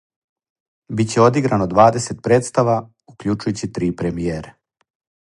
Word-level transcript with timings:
Биће 1.01 1.19
одиграно 1.25 1.67
двадесет 1.73 2.23
представа, 2.27 2.77
укључујући 3.13 3.69
три 3.75 3.91
премијере. 4.01 4.55